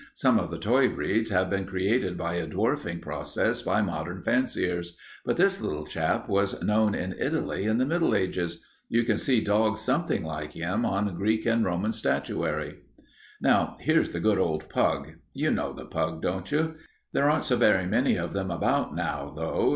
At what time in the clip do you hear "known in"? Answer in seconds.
6.63-7.13